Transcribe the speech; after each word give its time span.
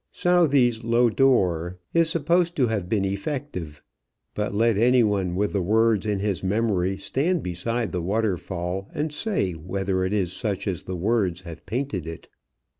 Southey's 0.09 0.83
Lodore 0.83 1.77
is 1.93 2.09
supposed 2.09 2.55
to 2.55 2.65
have 2.65 2.89
been 2.89 3.05
effective; 3.05 3.83
but 4.33 4.51
let 4.51 4.75
any 4.75 5.03
one 5.03 5.35
with 5.35 5.53
the 5.53 5.61
words 5.61 6.07
in 6.07 6.17
his 6.17 6.41
memory 6.43 6.97
stand 6.97 7.43
beside 7.43 7.91
the 7.91 8.01
waterfall 8.01 8.89
and 8.95 9.13
say 9.13 9.51
whether 9.51 10.03
it 10.03 10.11
is 10.11 10.33
such 10.33 10.65
as 10.67 10.81
the 10.85 10.95
words 10.97 11.41
have 11.41 11.67
painted 11.67 12.07
it. 12.07 12.29